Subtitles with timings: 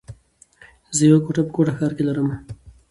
[0.95, 2.35] زه يوه کوټه په کوټه ښار کي لره مه